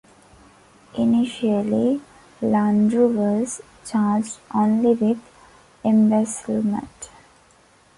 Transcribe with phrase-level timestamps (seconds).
[0.97, 2.01] Initially,
[2.41, 5.19] Landru was charged only with
[5.85, 7.11] embezzlement.